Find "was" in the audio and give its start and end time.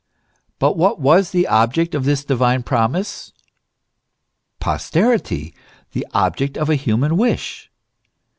0.99-1.29